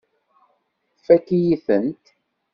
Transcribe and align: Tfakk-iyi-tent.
Tfakk-iyi-tent. 0.97 2.05